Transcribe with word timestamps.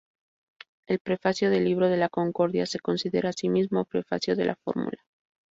El 0.87 0.97
prefacio 0.97 1.51
del 1.51 1.65
Libro 1.65 1.87
de 1.87 1.95
la 1.95 2.09
Concordia 2.09 2.65
se 2.65 2.79
considera 2.79 3.29
asimismo 3.29 3.85
prefacio 3.85 4.35
de 4.35 4.45
la 4.45 4.55
fórmula. 4.55 4.97